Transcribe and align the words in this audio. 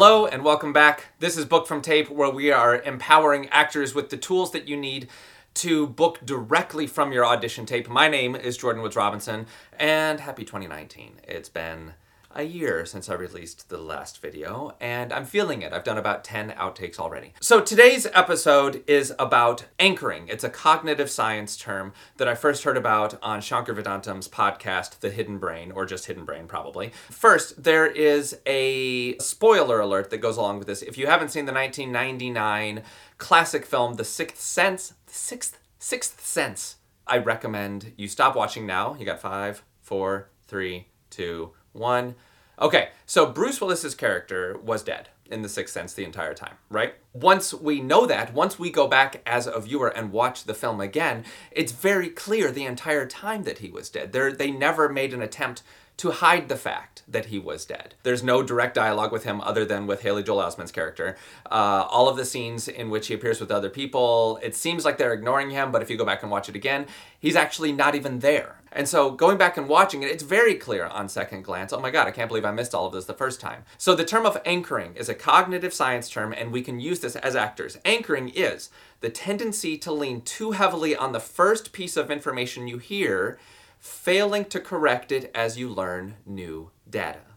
Hello 0.00 0.26
and 0.26 0.44
welcome 0.44 0.72
back. 0.72 1.06
This 1.18 1.36
is 1.36 1.44
Book 1.44 1.66
from 1.66 1.82
Tape, 1.82 2.08
where 2.08 2.30
we 2.30 2.52
are 2.52 2.80
empowering 2.82 3.48
actors 3.48 3.96
with 3.96 4.10
the 4.10 4.16
tools 4.16 4.52
that 4.52 4.68
you 4.68 4.76
need 4.76 5.08
to 5.54 5.88
book 5.88 6.20
directly 6.24 6.86
from 6.86 7.10
your 7.10 7.26
audition 7.26 7.66
tape. 7.66 7.88
My 7.88 8.06
name 8.06 8.36
is 8.36 8.56
Jordan 8.56 8.80
Woods 8.80 8.94
Robinson, 8.94 9.46
and 9.76 10.20
happy 10.20 10.44
2019. 10.44 11.14
It's 11.24 11.48
been 11.48 11.94
a 12.34 12.42
year 12.42 12.84
since 12.84 13.08
I 13.08 13.14
released 13.14 13.68
the 13.68 13.78
last 13.78 14.20
video, 14.20 14.76
and 14.80 15.12
I'm 15.12 15.24
feeling 15.24 15.62
it. 15.62 15.72
I've 15.72 15.84
done 15.84 15.98
about 15.98 16.24
10 16.24 16.50
outtakes 16.50 16.98
already. 16.98 17.32
So 17.40 17.60
today's 17.60 18.06
episode 18.12 18.84
is 18.86 19.14
about 19.18 19.64
anchoring. 19.78 20.28
It's 20.28 20.44
a 20.44 20.50
cognitive 20.50 21.10
science 21.10 21.56
term 21.56 21.92
that 22.16 22.28
I 22.28 22.34
first 22.34 22.64
heard 22.64 22.76
about 22.76 23.18
on 23.22 23.40
Shankar 23.40 23.74
Vedantam's 23.74 24.28
podcast, 24.28 25.00
The 25.00 25.10
Hidden 25.10 25.38
Brain, 25.38 25.72
or 25.72 25.86
just 25.86 26.06
Hidden 26.06 26.24
Brain, 26.24 26.46
probably. 26.46 26.92
First, 27.10 27.62
there 27.62 27.86
is 27.86 28.38
a 28.46 29.16
spoiler 29.18 29.80
alert 29.80 30.10
that 30.10 30.18
goes 30.18 30.36
along 30.36 30.58
with 30.58 30.66
this. 30.66 30.82
If 30.82 30.98
you 30.98 31.06
haven't 31.06 31.30
seen 31.30 31.46
the 31.46 31.52
1999 31.52 32.82
classic 33.16 33.64
film, 33.64 33.94
The 33.94 34.04
Sixth 34.04 34.40
Sense, 34.40 34.94
Sixth, 35.06 35.58
Sixth 35.78 36.24
Sense, 36.24 36.76
I 37.06 37.18
recommend 37.18 37.94
you 37.96 38.06
stop 38.06 38.36
watching 38.36 38.66
now. 38.66 38.94
You 38.98 39.06
got 39.06 39.20
five, 39.20 39.62
four, 39.80 40.28
three, 40.46 40.88
two, 41.10 41.52
one. 41.72 42.14
Okay, 42.60 42.88
so 43.06 43.26
Bruce 43.26 43.60
Willis's 43.60 43.94
character 43.94 44.58
was 44.58 44.82
dead 44.82 45.08
in 45.30 45.42
The 45.42 45.48
Sixth 45.48 45.74
Sense 45.74 45.92
the 45.92 46.04
entire 46.04 46.34
time, 46.34 46.54
right? 46.70 46.94
Once 47.12 47.52
we 47.52 47.80
know 47.80 48.06
that, 48.06 48.32
once 48.32 48.58
we 48.58 48.70
go 48.70 48.88
back 48.88 49.22
as 49.26 49.46
a 49.46 49.60
viewer 49.60 49.88
and 49.88 50.10
watch 50.10 50.44
the 50.44 50.54
film 50.54 50.80
again, 50.80 51.24
it's 51.50 51.72
very 51.72 52.08
clear 52.08 52.50
the 52.50 52.64
entire 52.64 53.06
time 53.06 53.44
that 53.44 53.58
he 53.58 53.70
was 53.70 53.90
dead. 53.90 54.12
They're, 54.12 54.32
they 54.32 54.50
never 54.50 54.88
made 54.88 55.12
an 55.12 55.22
attempt 55.22 55.62
to 55.98 56.12
hide 56.12 56.48
the 56.48 56.56
fact 56.56 57.02
that 57.08 57.26
he 57.26 57.38
was 57.38 57.64
dead. 57.64 57.94
There's 58.04 58.22
no 58.22 58.42
direct 58.42 58.74
dialogue 58.74 59.10
with 59.10 59.24
him 59.24 59.40
other 59.40 59.64
than 59.64 59.86
with 59.86 60.02
Haley 60.02 60.22
Joel 60.22 60.42
Osment's 60.42 60.70
character. 60.70 61.16
Uh, 61.50 61.86
all 61.90 62.08
of 62.08 62.16
the 62.16 62.24
scenes 62.24 62.68
in 62.68 62.88
which 62.88 63.08
he 63.08 63.14
appears 63.14 63.40
with 63.40 63.50
other 63.50 63.68
people, 63.68 64.38
it 64.42 64.54
seems 64.54 64.84
like 64.84 64.96
they're 64.96 65.12
ignoring 65.12 65.50
him, 65.50 65.72
but 65.72 65.82
if 65.82 65.90
you 65.90 65.96
go 65.96 66.04
back 66.04 66.22
and 66.22 66.30
watch 66.30 66.48
it 66.48 66.54
again, 66.54 66.86
he's 67.18 67.34
actually 67.34 67.72
not 67.72 67.96
even 67.96 68.20
there. 68.20 68.60
And 68.70 68.88
so 68.88 69.10
going 69.10 69.38
back 69.38 69.56
and 69.56 69.68
watching 69.68 70.02
it, 70.02 70.10
it's 70.10 70.22
very 70.22 70.54
clear 70.54 70.86
on 70.86 71.08
second 71.08 71.42
glance. 71.42 71.72
Oh 71.72 71.80
my 71.80 71.90
god, 71.90 72.06
I 72.06 72.12
can't 72.12 72.28
believe 72.28 72.44
I 72.44 72.52
missed 72.52 72.74
all 72.74 72.86
of 72.86 72.92
this 72.92 73.06
the 73.06 73.14
first 73.14 73.40
time. 73.40 73.64
So 73.76 73.94
the 73.94 74.04
term 74.04 74.24
of 74.24 74.40
anchoring 74.44 74.94
is 74.94 75.08
a 75.08 75.14
cognitive 75.14 75.74
science 75.74 76.08
term, 76.08 76.32
and 76.32 76.52
we 76.52 76.62
can 76.62 76.78
use 76.78 77.00
this 77.00 77.16
as 77.16 77.34
actors. 77.34 77.78
Anchoring 77.84 78.28
is 78.28 78.70
the 79.00 79.10
tendency 79.10 79.76
to 79.78 79.90
lean 79.90 80.20
too 80.20 80.52
heavily 80.52 80.94
on 80.94 81.12
the 81.12 81.18
first 81.18 81.72
piece 81.72 81.96
of 81.96 82.10
information 82.10 82.68
you 82.68 82.78
hear 82.78 83.38
failing 83.78 84.44
to 84.46 84.60
correct 84.60 85.12
it 85.12 85.30
as 85.34 85.58
you 85.58 85.68
learn 85.68 86.16
new 86.26 86.70
data. 86.88 87.27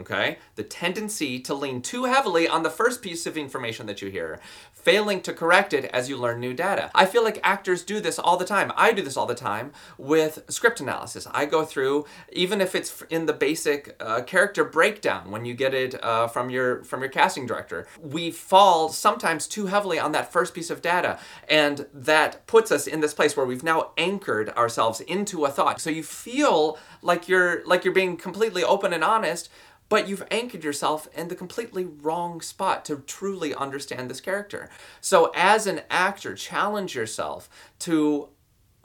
Okay? 0.00 0.38
The 0.56 0.62
tendency 0.62 1.38
to 1.40 1.54
lean 1.54 1.82
too 1.82 2.04
heavily 2.04 2.48
on 2.48 2.62
the 2.62 2.70
first 2.70 3.02
piece 3.02 3.26
of 3.26 3.36
information 3.36 3.86
that 3.86 4.02
you 4.02 4.10
hear, 4.10 4.40
failing 4.72 5.20
to 5.20 5.32
correct 5.32 5.72
it 5.72 5.84
as 5.86 6.08
you 6.08 6.16
learn 6.16 6.40
new 6.40 6.54
data. 6.54 6.90
I 6.94 7.06
feel 7.06 7.22
like 7.22 7.38
actors 7.42 7.82
do 7.82 8.00
this 8.00 8.18
all 8.18 8.36
the 8.36 8.44
time. 8.44 8.72
I 8.76 8.92
do 8.92 9.02
this 9.02 9.16
all 9.16 9.26
the 9.26 9.34
time 9.34 9.72
with 9.98 10.44
script 10.48 10.80
analysis. 10.80 11.26
I 11.32 11.44
go 11.44 11.64
through, 11.64 12.06
even 12.32 12.60
if 12.60 12.74
it's 12.74 13.02
in 13.10 13.26
the 13.26 13.32
basic 13.32 13.96
uh, 14.00 14.22
character 14.22 14.64
breakdown 14.64 15.30
when 15.30 15.44
you 15.44 15.54
get 15.54 15.74
it 15.74 16.02
uh, 16.02 16.28
from 16.28 16.50
your 16.50 16.82
from 16.84 17.00
your 17.00 17.10
casting 17.10 17.46
director, 17.46 17.86
we 18.00 18.30
fall 18.30 18.88
sometimes 18.88 19.46
too 19.46 19.66
heavily 19.66 19.98
on 19.98 20.12
that 20.12 20.32
first 20.32 20.54
piece 20.54 20.70
of 20.70 20.80
data, 20.80 21.18
and 21.48 21.86
that 21.92 22.46
puts 22.46 22.72
us 22.72 22.86
in 22.86 23.00
this 23.00 23.14
place 23.14 23.36
where 23.36 23.46
we've 23.46 23.62
now 23.62 23.90
anchored 23.98 24.48
ourselves 24.50 25.00
into 25.00 25.44
a 25.44 25.50
thought. 25.50 25.80
So 25.80 25.90
you 25.90 26.02
feel 26.02 26.78
like 27.02 27.28
you're 27.28 27.64
like 27.66 27.84
you're 27.84 27.94
being 27.94 28.16
completely 28.16 28.64
open 28.64 28.92
and 28.92 29.04
honest 29.04 29.48
but 29.90 30.08
you've 30.08 30.26
anchored 30.30 30.64
yourself 30.64 31.08
in 31.14 31.28
the 31.28 31.34
completely 31.34 31.84
wrong 31.84 32.40
spot 32.40 32.84
to 32.86 33.02
truly 33.06 33.52
understand 33.52 34.08
this 34.08 34.20
character. 34.20 34.70
So, 35.00 35.32
as 35.34 35.66
an 35.66 35.82
actor, 35.90 36.34
challenge 36.36 36.94
yourself 36.94 37.50
to 37.80 38.28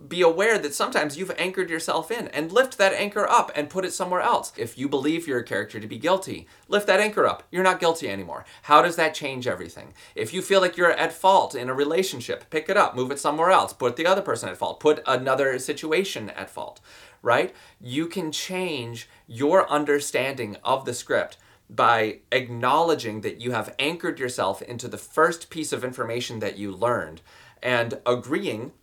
be 0.08 0.22
aware 0.22 0.58
that 0.58 0.74
sometimes 0.74 1.18
you've 1.18 1.34
anchored 1.38 1.70
yourself 1.70 2.12
in 2.12 2.28
and 2.30 2.52
lift 2.52 2.78
that 2.78 2.94
anchor 2.94 3.28
up 3.28 3.52
and 3.56 3.70
put 3.70 3.86
it 3.86 3.94
somewhere 3.94 4.22
else. 4.22 4.52
If 4.58 4.78
you 4.78 4.90
believe 4.90 5.28
your 5.28 5.42
character 5.42 5.80
to 5.80 5.88
be 5.88 5.98
guilty, 5.98 6.48
lift 6.68 6.88
that 6.88 7.00
anchor 7.00 7.26
up. 7.26 7.44
You're 7.52 7.64
not 7.64 7.80
guilty 7.80 8.10
anymore. 8.10 8.46
How 8.64 8.82
does 8.82 8.98
that 8.98 9.16
change 9.16 9.48
everything? 9.48 9.94
If 10.14 10.34
you 10.34 10.42
feel 10.42 10.62
like 10.62 10.78
you're 10.78 10.92
at 10.92 11.14
fault 11.14 11.56
in 11.56 11.70
a 11.70 11.74
relationship, 11.74 12.50
pick 12.50 12.70
it 12.70 12.78
up, 12.78 12.96
move 12.96 13.12
it 13.12 13.20
somewhere 13.20 13.52
else, 13.52 13.74
put 13.74 13.96
the 13.96 14.06
other 14.06 14.22
person 14.22 14.50
at 14.50 14.58
fault, 14.58 14.80
put 14.80 15.02
another 15.08 15.58
situation 15.60 16.30
at 16.32 16.50
fault 16.50 16.82
right? 17.26 17.56
You 17.82 18.06
can 18.06 18.32
change 18.32 19.10
your 19.26 19.68
understanding 19.68 20.58
of 20.64 20.86
the 20.86 20.94
script 20.94 21.38
by 21.68 22.20
acknowledging 22.32 23.22
that 23.22 23.42
you 23.42 23.52
have 23.52 23.74
anchored 23.80 24.20
yourself 24.20 24.62
into 24.62 24.88
the 24.88 25.00
first 25.00 25.50
piece 25.50 25.74
of 25.74 25.84
information 25.84 26.38
that 26.40 26.60
you 26.60 26.72
learned 26.72 27.22
and 27.64 28.00
agreeing 28.06 28.74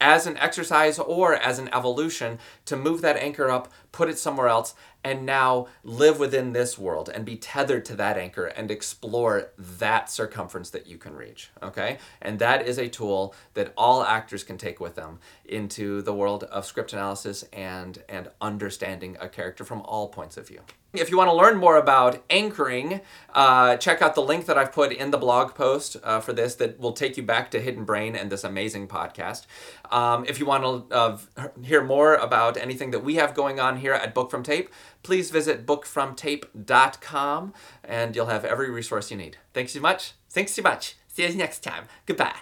as 0.00 0.26
an 0.26 0.36
exercise 0.36 0.98
or 0.98 1.34
as 1.34 1.58
an 1.58 1.68
evolution 1.74 2.38
to 2.66 2.76
move 2.76 3.00
that 3.02 3.16
anchor 3.16 3.50
up, 3.50 3.72
put 3.92 4.08
it 4.08 4.18
somewhere 4.18 4.48
else, 4.48 4.74
and 5.04 5.24
now 5.24 5.66
live 5.84 6.18
within 6.18 6.52
this 6.52 6.78
world 6.78 7.08
and 7.08 7.24
be 7.24 7.36
tethered 7.36 7.84
to 7.86 7.96
that 7.96 8.16
anchor 8.16 8.46
and 8.46 8.70
explore 8.70 9.50
that 9.58 10.10
circumference 10.10 10.70
that 10.70 10.86
you 10.86 10.98
can 10.98 11.14
reach. 11.14 11.50
Okay? 11.62 11.98
And 12.20 12.38
that 12.38 12.66
is 12.66 12.78
a 12.78 12.88
tool 12.88 13.34
that 13.54 13.72
all 13.76 14.02
actors 14.02 14.44
can 14.44 14.58
take 14.58 14.80
with 14.80 14.94
them 14.94 15.18
into 15.44 16.02
the 16.02 16.14
world 16.14 16.44
of 16.44 16.66
script 16.66 16.92
analysis 16.92 17.44
and, 17.52 18.02
and 18.08 18.30
understanding 18.40 19.16
a 19.20 19.28
character 19.28 19.64
from 19.64 19.82
all 19.82 20.08
points 20.08 20.36
of 20.36 20.48
view. 20.48 20.60
If 20.94 21.10
you 21.10 21.18
want 21.18 21.28
to 21.28 21.34
learn 21.36 21.58
more 21.58 21.76
about 21.76 22.24
anchoring, 22.30 23.02
uh, 23.34 23.76
check 23.76 24.00
out 24.00 24.14
the 24.14 24.22
link 24.22 24.46
that 24.46 24.56
I've 24.56 24.72
put 24.72 24.90
in 24.90 25.10
the 25.10 25.18
blog 25.18 25.54
post 25.54 25.98
uh, 26.02 26.20
for 26.20 26.32
this 26.32 26.54
that 26.56 26.80
will 26.80 26.94
take 26.94 27.18
you 27.18 27.22
back 27.22 27.50
to 27.50 27.60
Hidden 27.60 27.84
Brain 27.84 28.16
and 28.16 28.32
this 28.32 28.42
amazing 28.42 28.88
podcast. 28.88 29.44
Um, 29.90 30.24
if 30.26 30.40
you 30.40 30.46
want 30.46 30.88
to 30.88 30.96
uh, 30.96 31.18
hear 31.62 31.84
more 31.84 32.14
about 32.14 32.56
anything 32.56 32.90
that 32.92 33.04
we 33.04 33.16
have 33.16 33.34
going 33.34 33.60
on 33.60 33.76
here 33.76 33.92
at 33.92 34.14
Book 34.14 34.30
from 34.30 34.42
Tape, 34.42 34.70
please 35.02 35.30
visit 35.30 35.66
bookfromtape.com 35.66 37.54
and 37.84 38.16
you'll 38.16 38.26
have 38.26 38.44
every 38.44 38.70
resource 38.70 39.10
you 39.10 39.16
need. 39.16 39.38
Thanks 39.54 39.72
so 39.72 39.80
much. 39.80 40.12
Thanks 40.30 40.52
so 40.52 40.62
much. 40.62 40.96
See 41.08 41.26
you 41.26 41.34
next 41.34 41.62
time. 41.62 41.84
Goodbye. 42.06 42.34